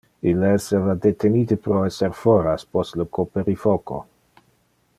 Ille 0.29 0.47
esseva 0.59 0.95
detenite 1.03 1.57
pro 1.67 1.83
esser 1.89 2.09
foras 2.21 2.67
post 2.77 2.99
le 3.03 3.07
coperifoco. 3.19 4.01